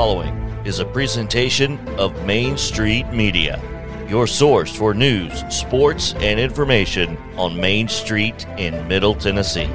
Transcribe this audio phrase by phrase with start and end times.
[0.00, 0.34] following
[0.64, 3.60] is a presentation of Main Street Media,
[4.08, 9.68] your source for news, sports, and information on Main Street in Middle Tennessee.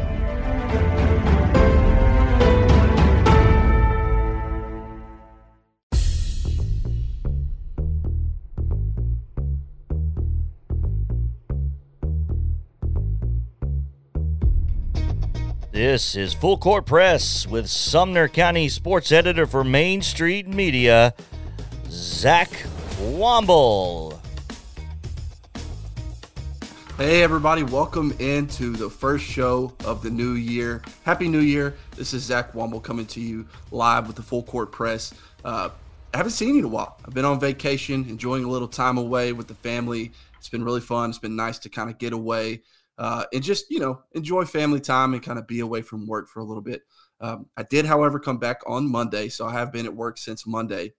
[15.95, 21.13] This is Full Court Press with Sumner County sports editor for Main Street Media,
[21.89, 22.49] Zach
[22.99, 24.19] Womble.
[26.97, 30.81] Hey, everybody, welcome into the first show of the new year.
[31.03, 31.75] Happy New Year.
[31.95, 35.13] This is Zach Womble coming to you live with the Full Court Press.
[35.45, 35.69] Uh,
[36.13, 36.97] I haven't seen you in a while.
[37.05, 40.11] I've been on vacation, enjoying a little time away with the family.
[40.39, 41.11] It's been really fun.
[41.11, 42.63] It's been nice to kind of get away
[42.97, 46.29] uh, and just you know enjoy family time and kind of be away from work
[46.29, 46.83] for a little bit.
[47.19, 50.45] Um, I did, however, come back on Monday, so I have been at work since
[50.45, 50.93] Monday.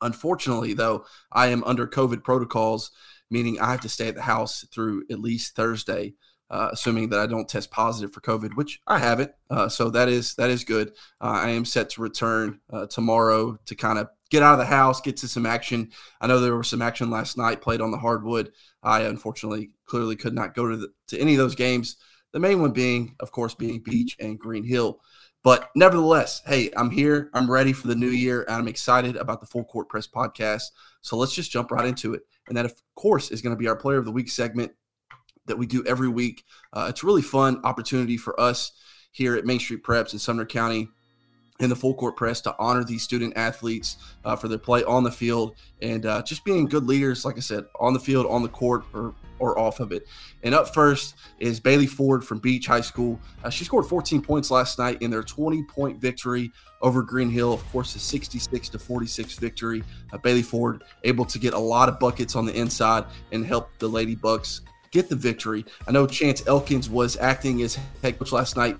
[0.00, 2.90] Unfortunately, though, I am under COVID protocols,
[3.30, 6.14] meaning I have to stay at the house through at least Thursday.
[6.50, 9.32] Uh, assuming that I don't test positive for COVID, which I haven't.
[9.50, 10.90] Uh, so that is that is good.
[11.20, 14.64] Uh, I am set to return uh, tomorrow to kind of get out of the
[14.66, 15.90] house, get to some action.
[16.20, 18.50] I know there was some action last night played on the hardwood.
[18.82, 21.96] I unfortunately clearly could not go to the, to any of those games.
[22.32, 24.98] The main one being, of course, being Beech and Green Hill.
[25.44, 27.30] But nevertheless, hey, I'm here.
[27.32, 30.64] I'm ready for the new year, and I'm excited about the Full Court Press podcast.
[31.00, 32.22] So let's just jump right into it.
[32.48, 34.72] And that, of course, is going to be our Player of the Week segment
[35.46, 36.42] that we do every week.
[36.72, 38.72] Uh, it's a really fun opportunity for us
[39.12, 40.88] here at Main Street Preps in Sumner County
[41.60, 45.04] in the full court press to honor these student athletes uh, for their play on
[45.04, 48.42] the field and uh, just being good leaders, like I said, on the field, on
[48.42, 50.06] the court, or or off of it.
[50.42, 53.20] And up first is Bailey Ford from Beech High School.
[53.42, 57.52] Uh, she scored 14 points last night in their 20 point victory over Green Hill.
[57.52, 59.82] Of course, a 66 to 46 victory.
[60.12, 63.70] Uh, Bailey Ford able to get a lot of buckets on the inside and help
[63.78, 65.64] the Lady Bucks get the victory.
[65.88, 68.78] I know Chance Elkins was acting as head coach last night.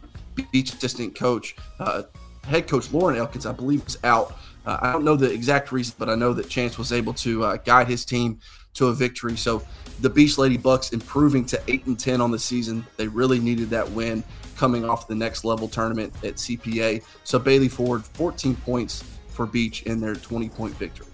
[0.51, 2.03] Beech assistant coach uh,
[2.45, 4.37] head coach Lauren Elkins, I believe, was out.
[4.67, 7.45] Uh, I don't know the exact reason, but I know that Chance was able to
[7.45, 8.41] uh, guide his team
[8.75, 9.37] to a victory.
[9.37, 9.63] So
[10.01, 12.87] the Beech Lady Bucks improving to eight and ten on the season.
[12.97, 14.25] They really needed that win
[14.57, 17.05] coming off the next level tournament at CPA.
[17.25, 21.09] So Bailey Ford, 14 points for Beech in their 20 point victory.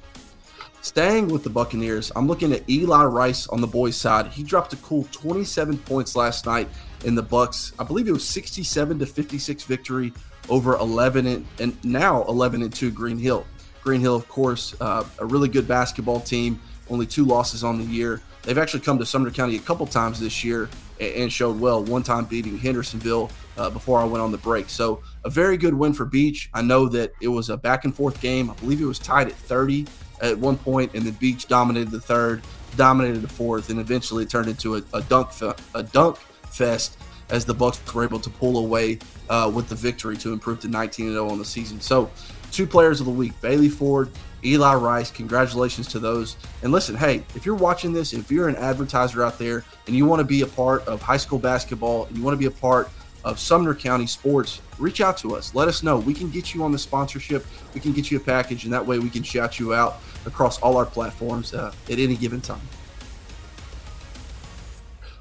[0.83, 4.29] Staying with the Buccaneers, I'm looking at Eli Rice on the boys' side.
[4.29, 6.69] He dropped a cool 27 points last night
[7.05, 7.75] in the Bucks.
[7.79, 10.15] I believe it was 67 to 56 victory
[10.51, 13.47] over 11 and, and now 11 and 2 Green Hill.
[13.83, 17.85] Green Hill, of course, uh, a really good basketball team, only two losses on the
[17.85, 18.21] year.
[18.43, 20.69] They've actually come to Sumner County a couple times this year
[20.99, 24.69] and, and showed well, one time beating Hendersonville uh, before I went on the break.
[24.69, 26.51] So, a very good win for Beech.
[26.53, 28.51] I know that it was a back and forth game.
[28.51, 29.87] I believe it was tied at 30
[30.23, 32.43] at one point, and then Beech dominated the third,
[32.77, 36.17] dominated the fourth, and eventually it turned into a, a dunk fe- a dunk
[36.51, 36.99] fest
[37.31, 38.99] as the Bucks were able to pull away
[39.29, 41.81] uh, with the victory to improve to 19 0 on the season.
[41.81, 42.11] So,
[42.51, 44.11] two players of the week, Bailey Ford,
[44.45, 45.11] Eli Rice.
[45.11, 46.37] Congratulations to those.
[46.63, 50.07] And listen, hey, if you're watching this, if you're an advertiser out there and you
[50.07, 52.51] want to be a part of high school basketball and you want to be a
[52.51, 52.91] part
[53.23, 55.55] of Sumner County sports, reach out to us.
[55.55, 55.99] Let us know.
[55.99, 57.47] We can get you on the sponsorship.
[57.75, 60.59] We can get you a package, and that way we can shout you out across
[60.61, 62.61] all our platforms uh, at any given time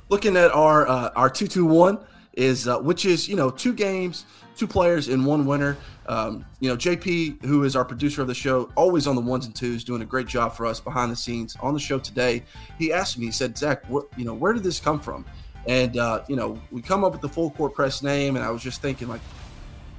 [0.09, 1.99] looking at our uh, our two two one
[2.33, 4.25] is uh, which is you know two games,
[4.57, 5.77] two players in one winner.
[6.07, 9.45] Um, you know JP, who is our producer of the show, always on the ones
[9.45, 12.43] and twos, doing a great job for us behind the scenes on the show today.
[12.77, 15.25] He asked me, he said, Zach, what you know, where did this come from?
[15.67, 18.49] And uh, you know, we come up with the full court press name, and I
[18.49, 19.21] was just thinking like,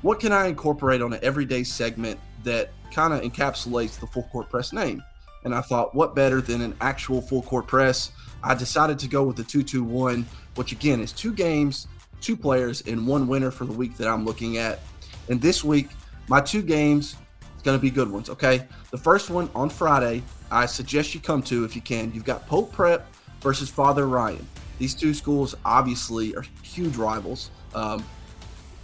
[0.02, 4.48] what can I incorporate on an everyday segment that kind of encapsulates the full court
[4.48, 5.02] press name?
[5.44, 8.12] And I thought, what better than an actual full court press?
[8.42, 11.88] I decided to go with the 2 2 1, which again is two games,
[12.20, 14.80] two players, and one winner for the week that I'm looking at.
[15.28, 15.88] And this week,
[16.28, 17.16] my two games
[17.56, 18.66] is going to be good ones, okay?
[18.90, 22.12] The first one on Friday, I suggest you come to if you can.
[22.12, 23.06] You've got Pope Prep
[23.40, 24.46] versus Father Ryan.
[24.78, 27.50] These two schools obviously are huge rivals.
[27.74, 28.04] Um,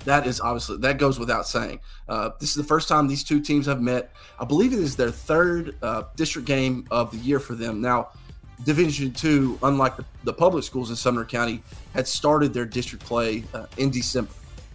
[0.07, 1.81] that is obviously that goes without saying.
[2.09, 4.13] Uh, this is the first time these two teams have met.
[4.41, 7.81] I believe it is their third uh, district game of the year for them.
[7.81, 8.09] Now,
[8.65, 11.63] Division two, unlike the, the, public schools in Sumner County,
[11.93, 14.31] had started their district play uh, in December.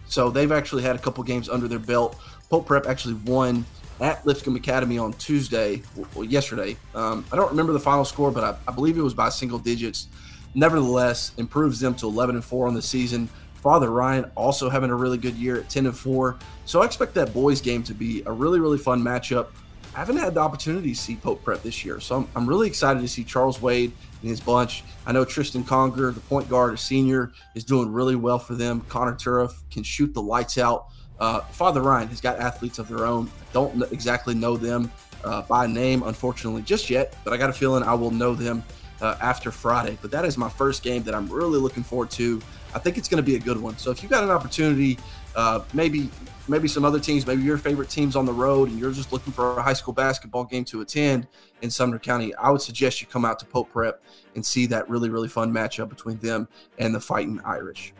[0.06, 2.16] So they've actually had a couple games under their belt.
[2.48, 3.64] Pope Prep actually won
[4.00, 5.82] at Lipscomb Academy on Tuesday,
[6.14, 6.76] well, yesterday.
[6.94, 9.58] Um, I don't remember the final score, but I, I, believe it was by single
[9.58, 10.08] digits.
[10.54, 13.28] Nevertheless, improves them to 11 and 4 on the season.
[13.62, 16.36] Father Ryan also having a really good year at 10 and 4.
[16.64, 19.48] So I expect that boys game to be a really, really fun matchup.
[19.94, 22.00] I haven't had the opportunity to see Pope Prep this year.
[22.00, 24.82] So I'm, I'm really excited to see Charles Wade and his bunch.
[25.06, 28.80] I know Tristan Conger, the point guard, a senior, is doing really well for them.
[28.88, 30.88] Connor Turiff can shoot the lights out.
[31.20, 33.26] Uh, Father Ryan has got athletes of their own.
[33.28, 34.90] I don't exactly know them
[35.22, 38.64] uh, by name, unfortunately, just yet, but I got a feeling I will know them
[39.00, 39.98] uh, after Friday.
[40.02, 42.40] But that is my first game that I'm really looking forward to.
[42.74, 43.76] I think it's going to be a good one.
[43.78, 44.98] So if you've got an opportunity,
[45.34, 46.10] uh, maybe
[46.48, 49.32] maybe some other teams, maybe your favorite teams on the road, and you're just looking
[49.32, 51.28] for a high school basketball game to attend
[51.62, 54.02] in Sumner County, I would suggest you come out to Pope Prep
[54.34, 56.48] and see that really really fun matchup between them
[56.78, 57.92] and the Fighting Irish.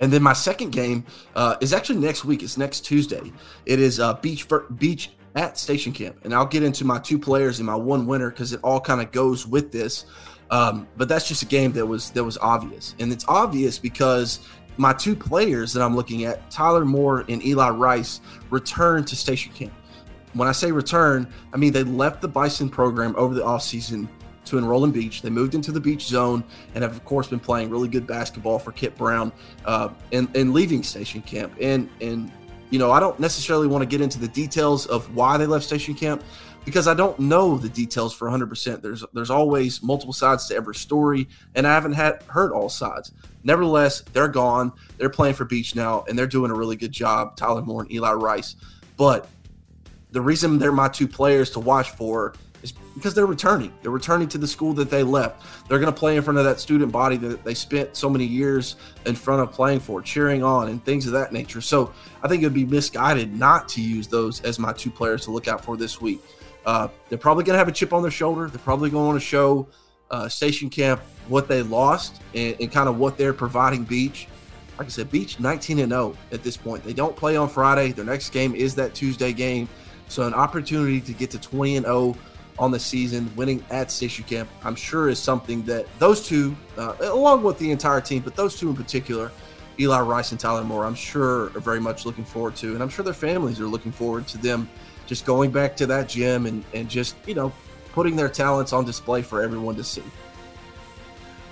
[0.00, 1.04] And then my second game
[1.34, 2.42] uh, is actually next week.
[2.42, 3.32] It's next Tuesday.
[3.64, 7.58] It is uh, Beech Beech at Station Camp, and I'll get into my two players
[7.58, 10.06] and my one winner because it all kind of goes with this.
[10.50, 14.40] Um, but that's just a game that was that was obvious, and it's obvious because
[14.76, 18.20] my two players that I'm looking at, Tyler Moore and Eli Rice,
[18.50, 19.72] return to Station Camp.
[20.34, 24.08] When I say return, I mean they left the Bison program over the offseason
[24.46, 25.22] to enroll in Beech.
[25.22, 26.44] They moved into the Beech zone
[26.74, 29.32] and have, of course, been playing really good basketball for Kit Brown
[29.64, 31.54] uh, and, and leaving Station Camp.
[31.60, 32.30] And and
[32.70, 35.64] you know, I don't necessarily want to get into the details of why they left
[35.64, 36.24] Station Camp
[36.64, 38.80] because I don't know the details for 100%.
[38.80, 43.12] There's there's always multiple sides to every story, and I haven't had heard all sides.
[43.42, 44.72] Nevertheless, they're gone.
[44.96, 47.36] They're playing for Beech now, and they're doing a really good job.
[47.36, 48.56] Tyler Moore and Eli Rice.
[48.96, 49.28] But
[50.12, 53.72] the reason they're my two players to watch for is because they're returning.
[53.82, 55.68] They're returning to the school that they left.
[55.68, 58.24] They're going to play in front of that student body that they spent so many
[58.24, 61.60] years in front of playing for, cheering on, and things of that nature.
[61.60, 65.24] So I think it would be misguided not to use those as my two players
[65.24, 66.22] to look out for this week.
[66.66, 68.48] Uh, they're probably going to have a chip on their shoulder.
[68.48, 69.68] They're probably going to show
[70.10, 74.28] uh, Station Camp what they lost and, and kind of what they're providing Beech.
[74.78, 76.82] Like I said, Beech 19 and 0 at this point.
[76.84, 77.92] They don't play on Friday.
[77.92, 79.68] Their next game is that Tuesday game.
[80.08, 82.16] So an opportunity to get to 20 and 0
[82.58, 86.94] on the season, winning at Station Camp, I'm sure is something that those two, uh,
[87.00, 89.32] along with the entire team, but those two in particular,
[89.80, 92.74] Eli Rice and Tyler Moore, I'm sure are very much looking forward to.
[92.74, 94.68] And I'm sure their families are looking forward to them
[95.06, 97.52] just going back to that gym and, and just, you know,
[97.92, 100.02] putting their talents on display for everyone to see.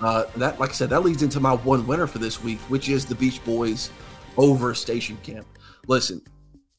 [0.01, 2.89] Uh, that, like I said, that leads into my one winner for this week, which
[2.89, 3.89] is the Beech Boys
[4.37, 5.47] over Station Camp.
[5.87, 6.21] Listen,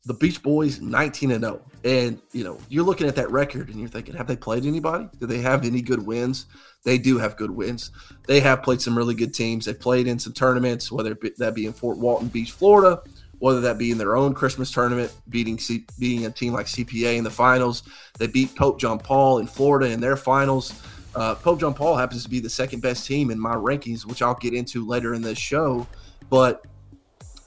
[0.05, 1.63] the Beech Boys 19 and 0.
[1.85, 5.09] And, you know, you're looking at that record and you're thinking, have they played anybody?
[5.19, 6.47] Do they have any good wins?
[6.85, 7.91] They do have good wins.
[8.27, 9.65] They have played some really good teams.
[9.65, 13.03] They've played in some tournaments, whether that be in Fort Walton Beach, Florida,
[13.45, 17.19] whether that be in their own Christmas tournament, beating C- beating a team like CPA
[17.19, 17.83] in the finals.
[18.19, 20.73] They beat Pope John Paul in Florida in their finals.
[21.15, 24.23] Uh, Pope John Paul happens to be the second best team in my rankings, which
[24.23, 25.87] I'll get into later in this show.
[26.31, 26.65] But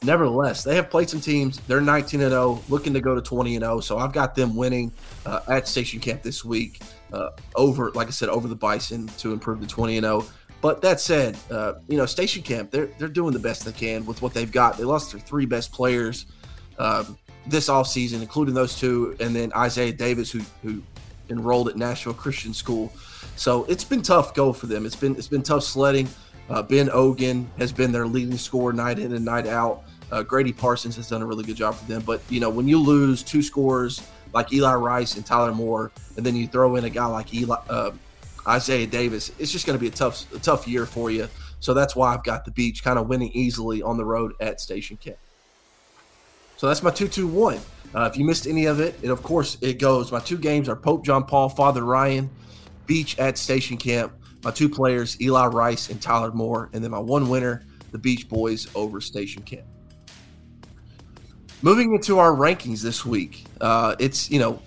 [0.04, 1.62] nevertheless, they have played some teams.
[1.62, 3.80] They're 19 and 0, looking to go to 20 and 0.
[3.80, 4.92] So I've got them winning
[5.26, 6.80] uh, at Station Camp this week
[7.12, 10.26] uh, over, like I said, over the Bison to improve to 20 and 0.
[10.68, 14.06] But that said, uh, you know, Station Camp, they're they're doing the best they can
[14.06, 14.78] with what they've got.
[14.78, 16.26] They lost their three best players
[16.78, 20.84] um, this off season, including those two, and then Isaiah Davis, who who
[21.30, 22.92] enrolled at Nashville Christian School.
[23.38, 24.86] So it's been tough go for them.
[24.86, 26.10] It's been it's been tough sledding.
[26.50, 29.84] Uh, ben Ogan has been their leading scorer night in and night out.
[30.12, 32.02] Uh, Grady Parsons has done a really good job for them.
[32.02, 36.26] But you know, when you lose two scores like Eli Rice and Tyler Moore, and
[36.26, 37.92] then you throw in a guy like Eli, uh,
[38.48, 41.28] Isaiah Davis, it's just going to be a tough, a tough year for you.
[41.60, 44.62] So that's why I've got the Beech kind of winning easily on the road at
[44.62, 45.18] Station Camp.
[46.56, 47.60] So that's my two-two-one.
[47.96, 50.12] Uh, if you missed any of it, it of course it goes.
[50.12, 52.30] My two games are Pope John Paul, Father Ryan,
[52.86, 54.14] Beech at Station Camp.
[54.44, 58.30] My two players, Eli Rice and Tyler Moore, and then my one winner, the Beech
[58.30, 59.66] Boys over Station Camp.
[61.62, 64.62] Moving into our rankings this week, uh, it's you know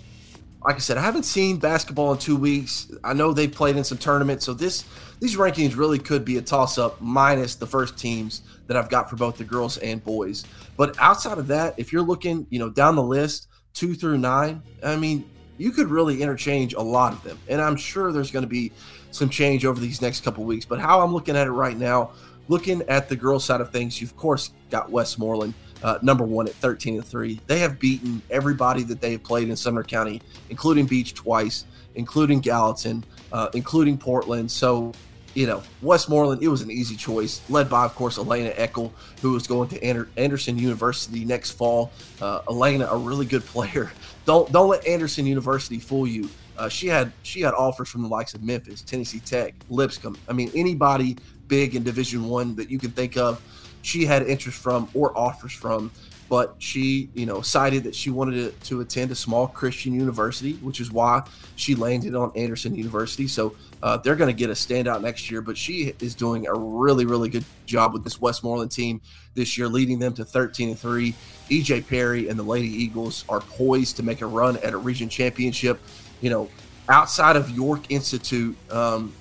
[0.62, 2.90] like I said, I haven't seen basketball in two weeks.
[3.02, 4.84] I know they've played in some tournaments, so this
[5.18, 9.08] these rankings really could be a toss up, minus the first teams that I've got
[9.08, 10.44] for both the girls and boys.
[10.76, 14.62] But outside of that, if you're looking, you know, down the list, two through nine,
[14.82, 18.44] I mean, you could really interchange a lot of them, and I'm sure there's going
[18.44, 18.72] to be
[19.12, 20.64] some change over these next couple weeks.
[20.66, 22.12] But how I'm looking at it right now,
[22.48, 26.46] looking at the girls' side of things, you've of course got Westmoreland uh, number one
[26.46, 27.40] at 13 and 3.
[27.46, 30.20] They have beaten everybody that they have played in Sumner County,
[30.50, 34.50] including Beech twice, including Gallatin, uh, including Portland.
[34.50, 34.92] So,
[35.34, 38.90] you know, Westmoreland, it was an easy choice, led by, of course, Elena Eckel,
[39.22, 41.92] who is going to Anderson University next fall.
[42.20, 43.90] Uh, Elena, a really good player.
[44.26, 46.28] Don't don't let Anderson University fool you.
[46.56, 50.16] Uh, she had she had offers from the likes of Memphis, Tennessee Tech, Lipscomb.
[50.28, 51.16] I mean, anybody
[51.48, 53.42] big in Division One that you can think of
[53.82, 55.90] she had interest from or offers from.
[56.28, 60.52] but she, you know, cited that she wanted to, to, attend a small Christian university,
[60.62, 61.24] which is why
[61.56, 63.26] she landed on Anderson University.
[63.26, 65.42] So uh, they're going to get a standout next year.
[65.42, 69.00] But she is doing a really, really good job with this Westmoreland team
[69.34, 71.16] this year, leading them to 13 and three.
[71.48, 75.08] EJ Perry and the Lady Eagles are poised to make a run at a region
[75.08, 75.80] championship.
[76.20, 76.48] You know,
[76.88, 79.12] outside of York Institute, um,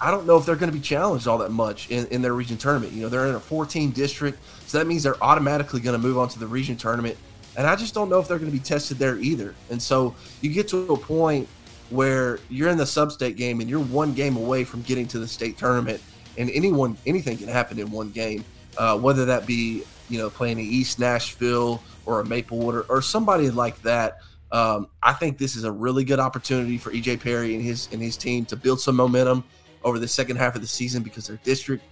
[0.00, 2.34] I don't know if they're going to be challenged all that much in, in their
[2.34, 2.92] region tournament.
[2.92, 6.18] You know, they're in a 14 district, so that means they're automatically going to move
[6.18, 7.16] on to the region tournament.
[7.56, 9.54] And I just don't know if they're going to be tested there either.
[9.70, 11.48] And so you get to a point
[11.88, 15.28] where you're in the sub-state game and you're one game away from getting to the
[15.28, 16.02] state tournament,
[16.36, 18.44] and anyone anything can happen in one game,
[18.76, 23.02] uh, whether that be you know playing a East Nashville or a Maplewood or, or
[23.02, 24.18] somebody like that.
[24.52, 28.02] Um, I think this is a really good opportunity for EJ Perry and his and
[28.02, 29.44] his team to build some momentum
[29.86, 31.84] over the second half of the season because their district,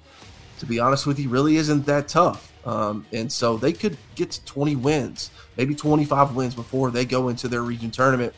[0.58, 2.52] to be honest with you, really isn't that tough.
[2.66, 7.28] Um, and so they could get to 20 wins, maybe 25 wins before they go
[7.28, 8.34] into their region tournament.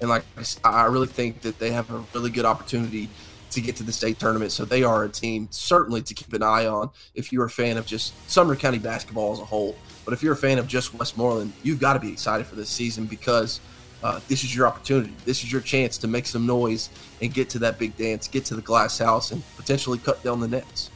[0.00, 0.24] And like
[0.64, 3.10] I really think that they have a really good opportunity
[3.50, 4.52] to get to the state tournament.
[4.52, 7.76] So they are a team certainly to keep an eye on if you're a fan
[7.76, 9.76] of just Sumner County basketball as a whole.
[10.04, 12.70] But if you're a fan of just Westmoreland, you've got to be excited for this
[12.70, 13.60] season because–
[14.02, 15.12] uh, this is your opportunity.
[15.24, 16.90] This is your chance to make some noise
[17.22, 20.40] and get to that big dance, get to the glass house, and potentially cut down
[20.40, 20.90] the nets.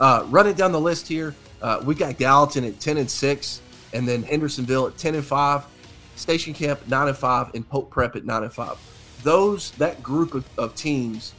[0.00, 3.60] Uh, running down the list here, uh, we got Gallatin at 10 and 6,
[3.94, 5.66] and then Hendersonville at 10 and 5,
[6.16, 9.20] Station Camp 9 and 5, and Pope Prep at 9 and 5.
[9.22, 11.32] Those, that group of, of teams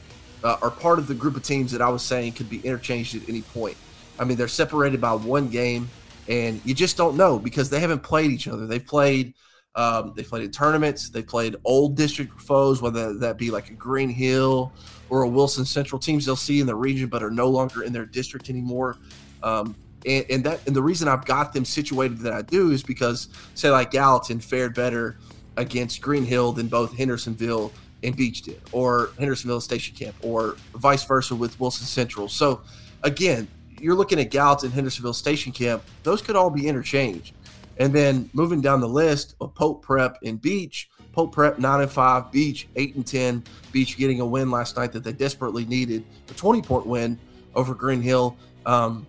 [0.44, 3.16] uh, are part of the group of teams that I was saying could be interchanged
[3.16, 3.78] at any point.
[4.20, 5.90] I mean, they're separated by one game,
[6.28, 8.66] and you just don't know because they haven't played each other.
[8.66, 9.34] They've played
[9.78, 11.10] um, they played in tournaments.
[11.10, 14.74] They played old district foes, whether that be like a Green Hill
[15.10, 17.94] or a Wilson Central teams they'll see in the region, but are no longer in
[17.94, 18.98] their district anymore.
[19.44, 22.82] Um, and, and, that and the reason I've got them situated that I do is
[22.82, 25.18] because say like Gallatin fared better
[25.58, 27.72] against Green Hill than both Hendersonville
[28.04, 32.28] and Beech did, or Hendersonville Station Camp, or vice versa with Wilson Central.
[32.28, 32.62] So
[33.04, 33.48] again,
[33.80, 37.34] you're looking at Gallatin, Hendersonville Station Camp; those could all be interchanged.
[37.80, 41.92] And then moving down the list of Pope Prep and Beech, Pope Prep nine and
[41.92, 43.44] five, Beech eight and ten.
[43.72, 47.20] Beech getting a win last night that they desperately needed, a twenty point win
[47.56, 48.38] over Green Hill.
[48.66, 49.06] Um,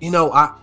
[0.00, 0.54] you know, I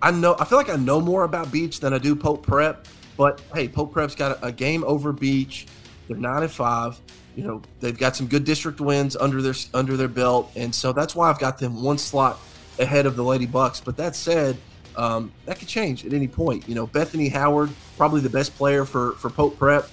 [0.00, 2.86] I know I feel like I know more about Beech than I do Pope Prep,
[3.16, 5.66] but hey, Pope Prep's got a, a game over Beech.
[6.08, 7.00] They're nine and five.
[7.36, 10.92] You know, they've got some good district wins under their under their belt, and so
[10.92, 12.38] that's why I've got them one slot
[12.78, 13.80] ahead of the Lady Bucks.
[13.80, 14.56] But that said
[14.96, 16.68] um, that could change at any point.
[16.68, 19.88] You know, Bethany Howard, probably the best player for for Pope Prep.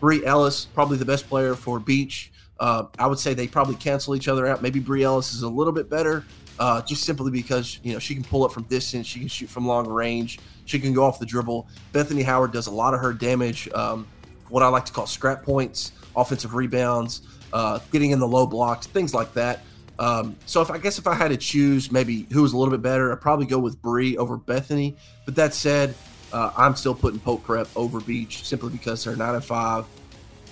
[0.00, 2.30] Bree Ellis, probably the best player for Beech.
[2.60, 4.62] Uh, I would say they probably cancel each other out.
[4.62, 6.24] Maybe Bree Ellis is a little bit better,
[6.58, 9.48] uh, just simply because you know she can pull up from distance, she can shoot
[9.48, 11.66] from long range, she can go off the dribble.
[11.92, 14.06] Bethany Howard does a lot of her damage, um,
[14.50, 18.86] what I like to call scrap points, offensive rebounds, uh, getting in the low blocks,
[18.86, 19.60] things like that.
[19.98, 22.72] Um, so if I guess if I had to choose maybe who was a little
[22.72, 24.96] bit better, I'd probably go with Bree over Bethany.
[25.24, 25.94] But that said,
[26.32, 29.84] uh, I'm still putting Pope Prep over Beech simply because they're nine and five.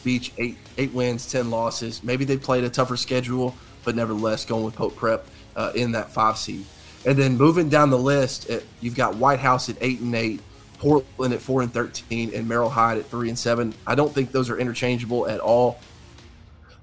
[0.05, 2.03] Beech eight eight wins, ten losses.
[2.03, 6.11] Maybe they played a tougher schedule, but nevertheless going with Pope Prep uh, in that
[6.11, 6.65] five seed.
[7.05, 10.41] And then moving down the list, you've got White House at eight and eight,
[10.79, 13.75] Portland at four and thirteen, and Merrol Hyde at three and seven.
[13.87, 15.81] I don't think those are interchangeable at all.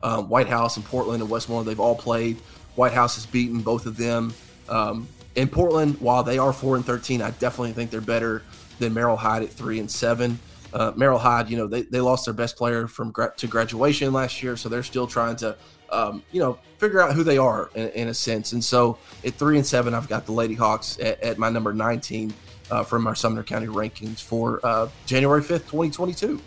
[0.01, 2.37] Um, White House and Portland and Westmoreland, they've all played.
[2.75, 4.33] White House has beaten both of them.
[4.69, 8.43] Um, in Portland, while they are four and thirteen, I definitely think they're better
[8.79, 10.39] than Merrol Hyde at three and seven.
[10.71, 14.13] Uh, Merrol Hyde, you know, they, they lost their best player from gra- to graduation
[14.13, 15.57] last year, so they're still trying to,
[15.89, 18.53] um, you know, figure out who they are in, in, a sense.
[18.53, 21.73] And so at three and seven, I've got the Lady Hawks at, at my number
[21.73, 22.33] nineteen
[22.69, 26.39] uh, from our Sumner County rankings for uh, January fifth, twenty twenty two.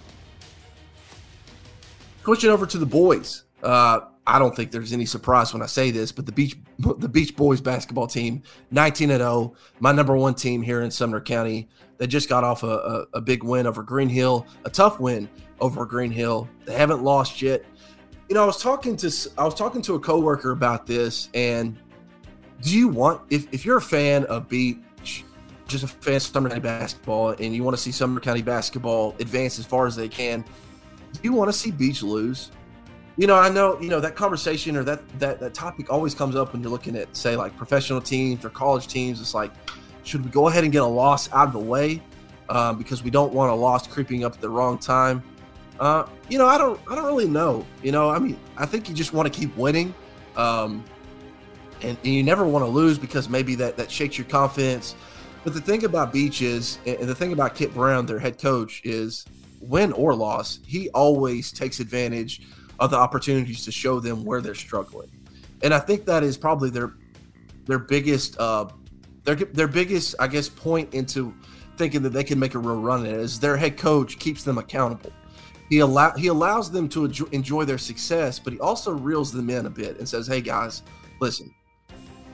[2.25, 3.45] Switching over to the boys.
[3.63, 7.09] Uh, I don't think there's any surprise when I say this, but the Beech the
[7.09, 11.69] Beech Boys basketball team, 19 and 0, my number one team here in Sumner County.
[11.99, 15.29] They just got off a, a, a, big win over Green Hill, a tough win
[15.61, 16.49] over Green Hill.
[16.65, 17.65] They haven't lost yet.
[18.29, 21.79] You know, I was talking to I was talking to a coworker about this, and
[22.61, 25.25] do you want if, if you're a fan of Beech,
[25.67, 29.17] just a fan of Sumner County basketball, and you want to see Sumner County basketball
[29.19, 30.45] advance as far as they can,
[31.13, 32.51] do you want to see Beech lose?
[33.17, 36.35] you know, I know, you know, that conversation or that that that topic always comes
[36.35, 39.21] up when you're looking at, say, like professional teams or college teams.
[39.21, 39.53] It's like,
[40.03, 42.03] should we go ahead and get a loss out of the way
[42.49, 45.23] um, because we don't want a loss creeping up at the wrong time?
[45.79, 47.67] Uh, you know, I don't, I don't really know.
[47.83, 49.95] You know, I mean, I think you just want to keep winning,
[50.37, 50.85] um,
[51.83, 54.95] and, and you never want to lose because maybe that that shakes your confidence.
[55.45, 58.81] But the thing about Beech is, and the thing about Kit Brown, their head coach,
[58.85, 59.27] is
[59.63, 62.43] win or loss, he always takes advantage
[62.79, 65.11] of the opportunities to show them where they're struggling.
[65.63, 66.95] And I think that is probably their
[67.67, 68.69] their biggest uh,
[69.25, 71.35] their their biggest, I guess, point into
[71.77, 74.43] thinking that they can make a real run at it is their head coach keeps
[74.45, 75.13] them accountable.
[75.69, 79.67] He allow he allows them to enjoy their success, but he also reels them in
[79.67, 80.83] a bit and says, "Hey guys,
[81.21, 81.55] listen,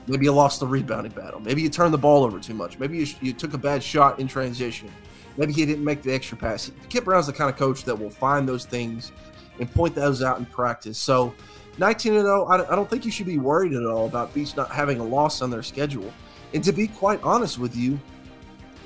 [0.07, 1.39] maybe you lost the rebounding battle.
[1.39, 2.79] Maybe you turned the ball over too much.
[2.79, 4.91] Maybe you, you took a bad shot in transition.
[5.39, 8.11] Maybe he didn't make the extra pass." Kit Brown's the kind of coach that will
[8.11, 9.11] find those things
[9.59, 10.99] and point those out in practice.
[10.99, 11.33] So,
[11.79, 14.99] 19 0, I don't think you should be worried at all about Beech not having
[14.99, 16.13] a loss on their schedule.
[16.53, 17.99] And to be quite honest with you,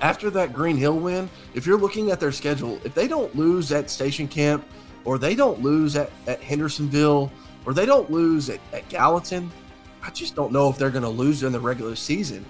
[0.01, 3.71] after that Green Hill win, if you're looking at their schedule, if they don't lose
[3.71, 4.65] at Station Camp,
[5.05, 7.31] or they don't lose at, at Hendersonville,
[7.65, 9.51] or they don't lose at, at Gallatin,
[10.03, 12.45] I just don't know if they're going to lose in the regular season.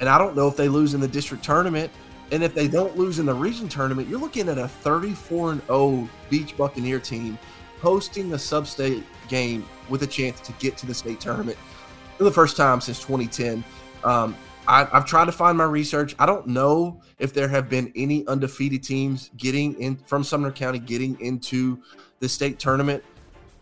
[0.00, 1.90] And I don't know if they lose in the district tournament.
[2.30, 5.62] And if they don't lose in the region tournament, you're looking at a 34 and
[5.66, 7.38] 0 Beech Buccaneer team
[7.80, 11.56] hosting a sub state game with a chance to get to the state tournament
[12.16, 13.64] for the first time since 2010.
[14.04, 16.14] Um, I, have tried to find my research.
[16.18, 20.78] I don't know if there have been any undefeated teams getting in from Sumner County
[20.78, 21.80] getting into
[22.20, 23.02] the state tournament.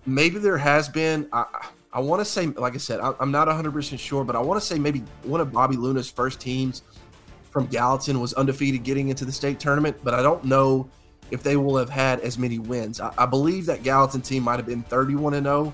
[0.05, 1.29] Maybe there has been.
[1.33, 1.45] I,
[1.93, 4.61] I want to say, like I said, I, I'm not 100% sure, but I want
[4.61, 6.83] to say maybe one of Bobby Luna's first teams
[7.57, 10.91] from Gallatin was undefeated getting into the state tournament, but I don't know
[11.31, 13.01] if they will have had as many wins.
[13.01, 15.73] I, I believe that Gallatin team might have been 31 and 0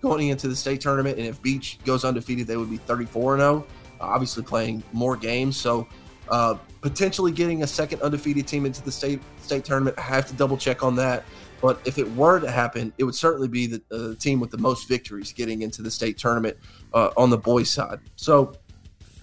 [0.00, 3.40] going into the state tournament, and if Beech goes undefeated, they would be 34 and
[3.40, 3.66] 0
[3.98, 5.56] obviously playing more games.
[5.56, 5.88] So
[6.28, 9.98] uh, potentially getting a second undefeated team into the state state tournament.
[9.98, 11.24] I have to double check on that.
[11.60, 14.58] But if it were to happen, it would certainly be the, uh, team with the
[14.58, 16.58] most victories getting into the state tournament
[16.92, 17.98] uh, on the boys' side.
[18.14, 18.54] So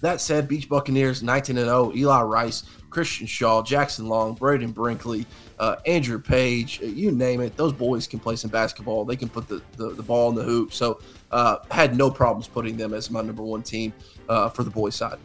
[0.02, 5.26] that said, Beech Buccaneers 19 0, Eli Rice, Christian Shaw, Jackson Long, Braden Brinkley,
[5.60, 7.56] uh, Andrew Page, uh, you name it.
[7.56, 9.04] Those boys can play some basketball.
[9.04, 10.72] They can put the, the, the ball in the hoop.
[10.72, 13.92] So uh, had no problems putting them as my number one team
[14.28, 15.18] uh, for the boys side.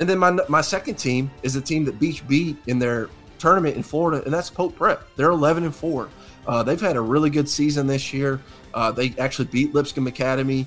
[0.00, 3.76] And then my my second team is the team that Beech beat in their tournament
[3.76, 5.06] in Florida, and that's Pope Prep.
[5.16, 6.08] They're 11 and four.
[6.46, 8.40] Uh, they've had a really good season this year.
[8.72, 10.66] Uh, they actually beat Lipscomb Academy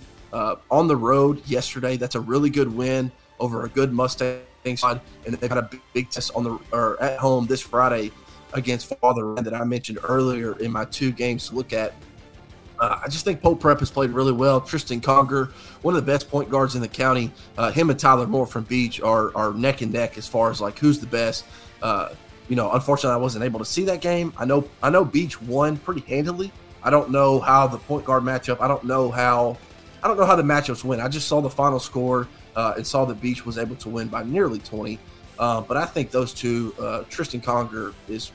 [0.69, 1.97] on the road yesterday.
[1.97, 4.41] That's a really good win over a good Mustang
[4.75, 8.11] side, and they've had a big, big test on the or at home this Friday
[8.53, 11.93] against Father that I mentioned earlier in my two games to look at
[12.79, 14.61] uh, I just think Pope Prep has played really well.
[14.61, 17.31] Tristan Conger, one of the best point guards in the county.
[17.57, 20.61] Uh, him and Tyler Moore from Beech are, are neck and neck as far as
[20.61, 21.45] like who's the best.
[21.81, 22.09] Uh,
[22.49, 24.33] you know, unfortunately, I wasn't able to see that game.
[24.37, 26.51] I know I know Beech won pretty handily.
[26.83, 28.61] I don't know how the point guard matchup.
[28.61, 29.57] I don't know how
[30.03, 31.01] I don't know how the matchups went.
[31.01, 34.09] I just saw the final score uh, and saw that Beech was able to win
[34.09, 34.99] by nearly 20.
[35.39, 38.31] Uh, but I think those two, uh, Tristan Conger is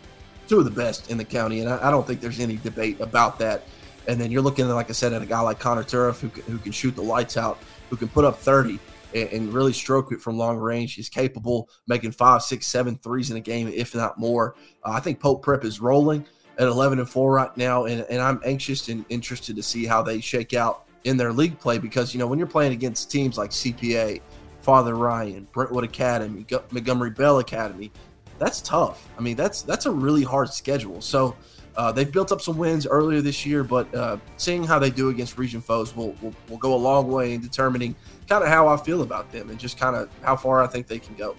[0.47, 3.01] two of the best in the county, and I, I don't think there's any debate
[3.01, 3.65] about that.
[4.09, 6.59] And then you're looking, like I said, at a guy like Connor Turiff who who
[6.59, 7.59] can shoot the lights out,
[7.91, 8.79] who can put up 30
[9.15, 10.95] and, and, really stroke it from long range.
[10.95, 14.55] He's capable making five, six, seven threes in a game, if not more.
[14.85, 16.25] Uh, I think Pope Prep is rolling
[16.59, 20.03] at 11 and 4 right now, and, and I'm anxious and interested to see how
[20.03, 23.39] they shake out in their league play because, you know, when you're playing against teams
[23.39, 24.21] like CPA,
[24.61, 27.91] Father Ryan, Brentwood Academy, Montgomery Bell Academy,
[28.39, 29.09] that's tough.
[29.19, 31.01] I mean, that's that's a really hard schedule.
[31.01, 31.37] So,
[31.77, 35.09] uh, they've built up some wins earlier this year, but uh, seeing how they do
[35.09, 37.97] against region foes will, will, will go a long way in determining
[38.29, 40.87] kind of how I feel about them and just kind of how far I think
[40.87, 41.35] they can go.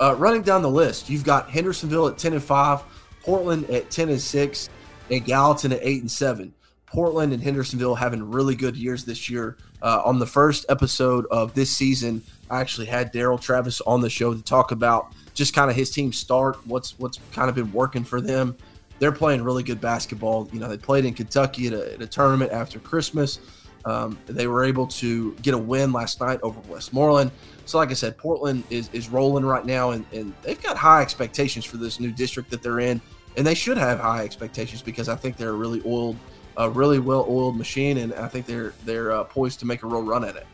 [0.00, 2.82] Uh, running down the list, you've got Hendersonville at 10 and 5,
[3.22, 4.68] Portland at 10 and 6,
[5.10, 6.52] and Gallatin at 8 and 7.
[6.94, 9.56] Portland and Hendersonville having really good years this year.
[9.82, 14.08] Uh, on the first episode of this season, I actually had Daryl Travis on the
[14.08, 17.72] show to talk about just kind of his team start, what's what's kind of been
[17.72, 18.56] working for them,
[19.00, 20.48] they're playing really good basketball.
[20.52, 23.40] You know, they played in Kentucky at a, at a tournament after Christmas.
[23.84, 27.32] Um, they were able to get a win last night over Westmoreland.
[27.66, 31.02] So, like I said, Portland is, is rolling right now, and, and they've got high
[31.02, 33.00] expectations for this new district that they're in.
[33.36, 36.16] And they should have high expectations because I think they're a really oiled,
[36.56, 39.86] a really well oiled machine, and I think they're they're uh, poised to make a
[39.86, 40.46] real run at it.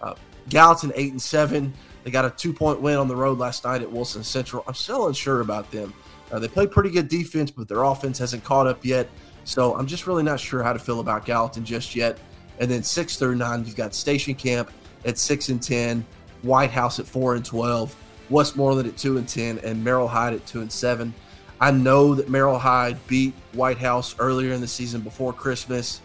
[0.00, 0.14] Uh,
[0.48, 1.72] Gallatin eight and seven.
[2.02, 4.64] They got a two point win on the road last night at Wilson Central.
[4.66, 5.94] I'm still unsure about them.
[6.30, 9.08] Uh, they play pretty good defense, but their offense hasn't caught up yet.
[9.44, 12.18] So I'm just really not sure how to feel about Gallatin just yet.
[12.58, 14.70] And then six through nine, you've got Station Camp
[15.04, 16.04] at six and ten,
[16.42, 17.94] White House at four and twelve,
[18.30, 21.14] Westmoreland at two and ten, and Merrol Hyde at two and seven.
[21.60, 26.00] I know that Merrol Hyde beat White House earlier in the season before Christmas,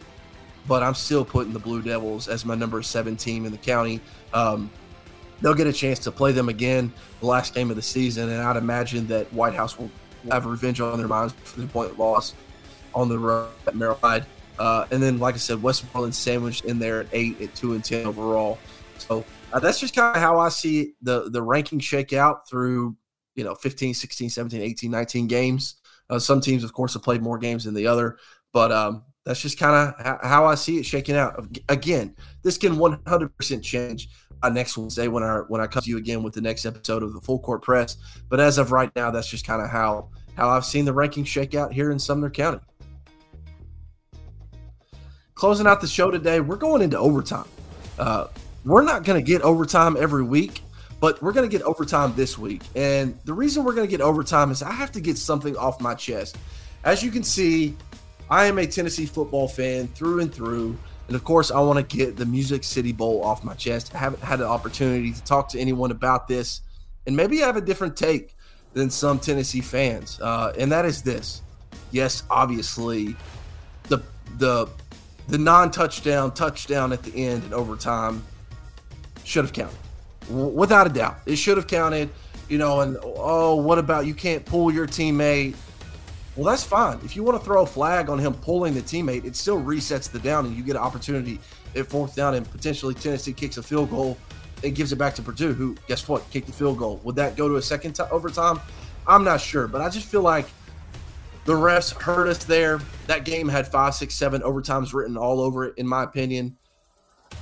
[0.67, 3.99] but I'm still putting the Blue Devils as my number seven team in the county.
[4.33, 4.69] Um,
[5.41, 8.41] they'll get a chance to play them again the last game of the season, and
[8.41, 9.89] I'd imagine that White House will
[10.31, 12.33] have revenge on their minds for the point loss
[12.93, 14.25] on the road at Maryland.
[14.57, 17.83] Uh, and then, like I said, Westmoreland sandwiched in there at eight at two and
[17.83, 18.59] ten overall.
[18.97, 22.95] So uh, that's just kind of how I see the the ranking shake out through
[23.35, 25.75] you know 15, 16, 17, 18, 19 games.
[26.09, 28.17] Uh, some teams, of course, have played more games than the other,
[28.51, 31.45] but um, that's just kind of how I see it shaking out.
[31.69, 34.09] Again, this can 100% change
[34.41, 37.03] by next Wednesday when I when I come to you again with the next episode
[37.03, 37.97] of the Full Court Press.
[38.29, 41.27] But as of right now, that's just kind of how how I've seen the rankings
[41.27, 42.59] shake out here in Sumner County.
[45.35, 47.47] Closing out the show today, we're going into overtime.
[47.97, 48.27] Uh,
[48.65, 50.63] we're not going to get overtime every week,
[50.99, 52.61] but we're going to get overtime this week.
[52.75, 55.79] And the reason we're going to get overtime is I have to get something off
[55.79, 56.37] my chest.
[56.83, 57.75] As you can see,
[58.29, 60.77] I am a Tennessee football fan through and through.
[61.07, 63.95] And of course, I want to get the Music City Bowl off my chest.
[63.95, 66.61] I haven't had an opportunity to talk to anyone about this,
[67.07, 68.35] and maybe I have a different take
[68.73, 70.21] than some Tennessee fans.
[70.21, 71.41] Uh, and that is this:
[71.89, 73.15] yes, obviously,
[73.87, 74.03] the
[74.37, 74.67] the
[75.29, 78.23] the non-touchdown touchdown at the end and overtime
[79.23, 79.77] should have counted,
[80.29, 81.17] without a doubt.
[81.25, 82.09] It should have counted.
[82.47, 85.55] You know, and oh, what about you can't pull your teammate?
[86.35, 86.99] Well, that's fine.
[87.03, 90.09] If you want to throw a flag on him pulling the teammate, it still resets
[90.09, 91.39] the down and you get an opportunity
[91.75, 94.17] at fourth down and potentially Tennessee kicks a field goal
[94.63, 96.99] and gives it back to Purdue, who, guess what, kicked the field goal.
[97.03, 98.59] Would that go to a second t- overtime?
[99.07, 100.45] I'm not sure, but I just feel like
[101.45, 102.79] the refs hurt us there.
[103.07, 106.57] That game had five, six, seven overtimes written all over it, in my opinion.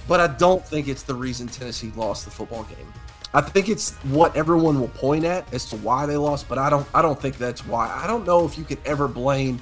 [0.07, 2.93] But I don't think it's the reason Tennessee lost the football game.
[3.33, 6.69] I think it's what everyone will point at as to why they lost, but I
[6.69, 7.87] don't I don't think that's why.
[7.93, 9.61] I don't know if you could ever blame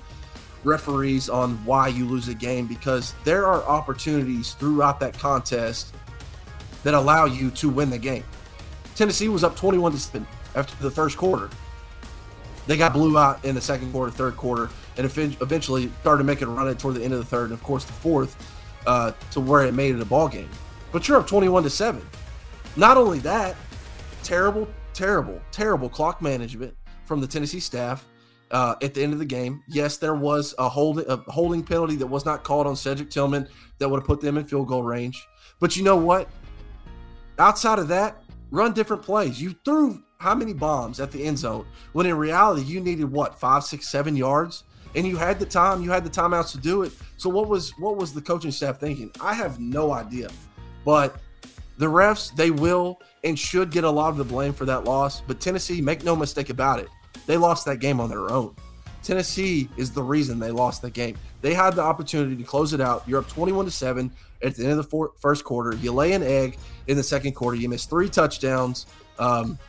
[0.63, 5.95] referees on why you lose a game because there are opportunities throughout that contest
[6.84, 8.23] that allow you to win the game.
[8.95, 11.49] Tennessee was up 21 to 7 after the first quarter.
[12.67, 16.51] They got blew out in the second quarter, third quarter, and eventually started making a
[16.51, 18.36] run toward the end of the third and of course the fourth
[18.88, 20.50] uh, to where it made it a ball game.
[20.91, 22.02] But you're up 21 to 7
[22.76, 23.56] not only that,
[24.24, 28.06] terrible, terrible, terrible clock management from the Tennessee staff
[28.52, 29.63] uh, at the end of the game.
[29.67, 33.48] Yes, there was a holding a holding penalty that was not called on Cedric Tillman
[33.80, 35.26] that would have put them in field goal range.
[35.60, 36.30] But you know what?
[37.39, 38.21] Outside of that,
[38.52, 39.41] run different plays.
[39.41, 43.39] You threw how many bombs at the end zone when in reality you needed what
[43.39, 44.63] five, six, seven yards,
[44.95, 46.91] and you had the time, you had the timeouts to do it.
[47.17, 49.12] So what was what was the coaching staff thinking?
[49.21, 50.29] I have no idea,
[50.84, 51.17] but
[51.77, 55.21] the refs, they will and should get a lot of the blame for that loss,
[55.21, 56.88] but Tennessee, make no mistake about it,
[57.25, 58.55] they lost that game on their own.
[59.03, 61.15] Tennessee is the reason they lost the game.
[61.41, 63.03] They had the opportunity to close it out.
[63.08, 65.75] You're up 21 to 7 at the end of the four, first quarter.
[65.77, 67.55] You lay an egg in the second quarter.
[67.55, 68.88] You miss three touchdowns.
[69.19, 69.60] Um,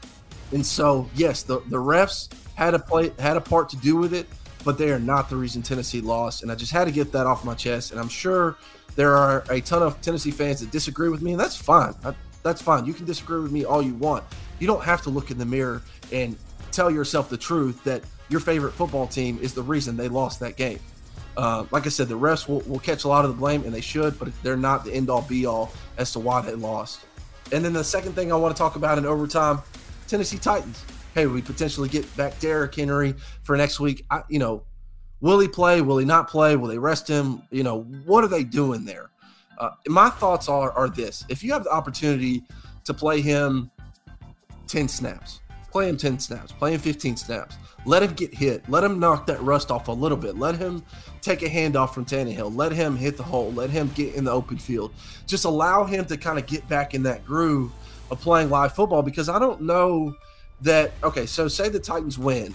[0.53, 4.15] and so, yes, the, the refs had a play had a part to do with
[4.15, 4.27] it,
[4.67, 6.43] but they are not the reason Tennessee lost.
[6.43, 7.93] And I just had to get that off my chest.
[7.93, 8.57] And I'm sure
[8.97, 11.95] there are a ton of Tennessee fans that disagree with me, and that's fine.
[12.05, 12.85] I, that's fine.
[12.85, 14.25] You can disagree with me all you want.
[14.59, 16.37] You don't have to look in the mirror and
[16.73, 20.57] tell yourself the truth that your favorite football team is the reason they lost that
[20.57, 20.81] game.
[21.37, 23.73] Uh, like I said, the refs will, will catch a lot of the blame, and
[23.73, 27.07] they should, but they're not the end all be all as to why they lost.
[27.53, 29.61] And then the second thing I want to talk about in overtime
[30.09, 30.83] Tennessee Titans.
[31.17, 34.05] Hey, we potentially get back Derrick Henry for next week.
[34.11, 34.63] I, you know,
[35.21, 35.81] Will he play?
[35.81, 36.57] Will he not play?
[36.57, 37.43] Will they rest him?
[37.51, 39.11] You know, what are they doing there?
[39.59, 42.45] Uh, my thoughts are are this: if you have the opportunity
[42.85, 43.71] to play him
[44.67, 45.41] ten snaps,
[45.73, 47.57] play him ten snaps, play him fifteen snaps.
[47.87, 48.69] Let him get hit.
[48.69, 50.37] Let him knock that rust off a little bit.
[50.37, 50.83] Let him
[51.23, 52.55] take a handoff from Tannehill.
[52.55, 53.53] Let him hit the hole.
[53.53, 54.93] Let him get in the open field.
[55.27, 57.73] Just allow him to kind of get back in that groove
[58.11, 60.15] of playing live football because I don't know
[60.63, 60.93] that.
[61.03, 62.55] Okay, so say the Titans win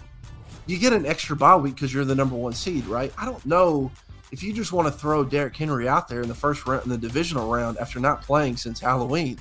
[0.65, 3.11] you get an extra bye week because you're the number one seed, right?
[3.17, 3.91] I don't know
[4.31, 6.89] if you just want to throw Derrick Henry out there in the first round in
[6.89, 9.37] the divisional round after not playing since Halloween.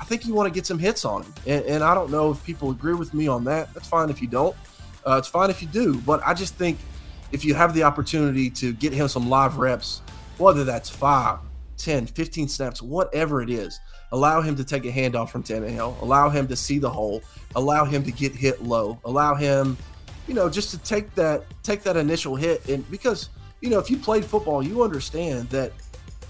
[0.00, 2.30] I think you want to get some hits on him, and, and I don't know
[2.30, 3.72] if people agree with me on that.
[3.72, 4.54] That's fine if you don't.
[5.06, 6.78] Uh, it's fine if you do, but I just think
[7.32, 10.02] if you have the opportunity to get him some live reps,
[10.38, 11.38] whether that's 5,
[11.76, 13.78] 10, 15 snaps, whatever it is,
[14.14, 17.22] allow him to take a handoff from Tannehill, allow him to see the hole,
[17.54, 19.76] allow him to get hit low, allow him–
[20.26, 23.90] you know, just to take that take that initial hit, and because you know, if
[23.90, 25.72] you played football, you understand that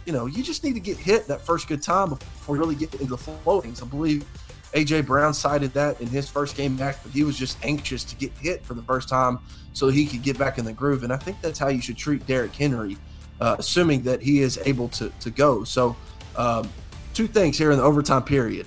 [0.04, 2.74] you know you just need to get hit that first good time before you really
[2.74, 3.82] get into the floatings.
[3.82, 4.24] I believe
[4.72, 8.16] AJ Brown cited that in his first game back, but he was just anxious to
[8.16, 9.38] get hit for the first time
[9.72, 11.04] so he could get back in the groove.
[11.04, 12.96] And I think that's how you should treat Derrick Henry,
[13.40, 15.62] uh, assuming that he is able to to go.
[15.62, 15.94] So,
[16.36, 16.68] um,
[17.14, 18.66] two things here in the overtime period.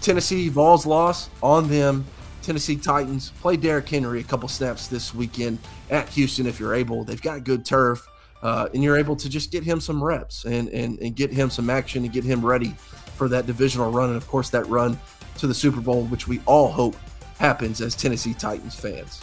[0.00, 2.04] Tennessee Vols loss on them.
[2.42, 5.58] Tennessee Titans play Derrick Henry a couple snaps this weekend
[5.90, 7.04] at Houston if you're able.
[7.04, 8.06] They've got good turf,
[8.42, 11.50] uh, and you're able to just get him some reps and, and and get him
[11.50, 12.74] some action and get him ready
[13.16, 14.98] for that divisional run, and of course that run
[15.38, 16.94] to the Super Bowl, which we all hope
[17.38, 19.22] happens as Tennessee Titans fans.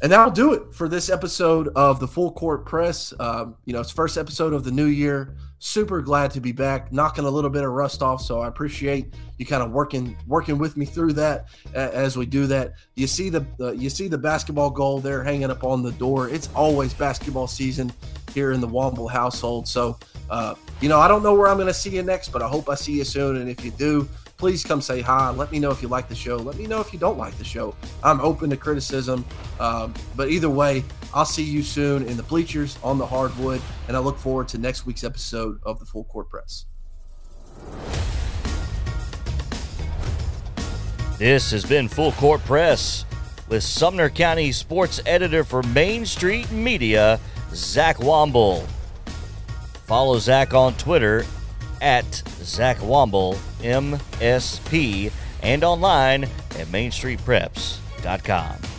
[0.00, 3.12] And that'll do it for this episode of the Full Court Press.
[3.18, 5.34] Um, you know, it's first episode of the new year.
[5.58, 8.22] Super glad to be back, knocking a little bit of rust off.
[8.22, 12.46] So I appreciate you kind of working working with me through that as we do
[12.46, 12.74] that.
[12.94, 16.28] You see the uh, you see the basketball goal there hanging up on the door.
[16.28, 17.92] It's always basketball season
[18.32, 19.66] here in the Womble household.
[19.66, 19.98] So
[20.30, 22.46] uh, you know, I don't know where I'm going to see you next, but I
[22.46, 23.36] hope I see you soon.
[23.36, 24.08] And if you do,
[24.38, 25.30] please come say hi.
[25.30, 26.36] Let me know if you like the show.
[26.36, 27.74] Let me know if you don't like the show.
[28.02, 29.24] I'm open to criticism.
[29.60, 33.60] Um, but either way, I'll see you soon in the bleachers on the hardwood.
[33.88, 36.66] And I look forward to next week's episode of the Full Court Press.
[41.18, 43.04] This has been Full Court Press
[43.48, 47.18] with Sumner County sports editor for Main Street Media,
[47.52, 48.64] Zach Womble.
[49.86, 51.24] Follow Zach on Twitter
[51.80, 55.12] at Zach Womble, MSP,
[55.42, 58.77] and online at MainStreetPreps.com.